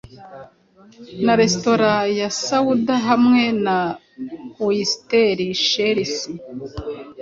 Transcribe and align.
Na 1.25 1.33
resitora 1.41 1.91
ya 2.19 2.29
sawuda 2.45 2.95
hamwe 3.07 3.41
na 3.65 3.77
oyster-shells 4.67 6.13